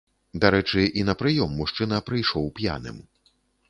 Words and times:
Дарэчы, 0.45 0.85
і 1.01 1.05
на 1.11 1.17
прыём 1.21 1.55
мужчына 1.61 2.03
прыйшоў 2.11 2.53
п'яным. 2.61 2.97